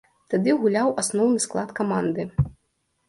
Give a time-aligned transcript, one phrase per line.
[0.33, 2.27] Тады гуляў асноўны склад каманды.